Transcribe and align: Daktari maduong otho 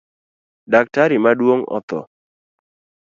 Daktari 0.71 1.17
maduong 1.23 1.61
otho 1.77 1.99